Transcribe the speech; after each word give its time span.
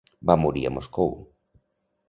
Va 0.29 0.37
morir 0.43 0.63
a 0.69 0.71
Moscou. 0.77 1.15